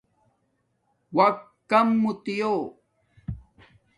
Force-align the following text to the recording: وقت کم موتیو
وقت 1.17 1.39
کم 1.69 1.87
موتیو 2.03 2.53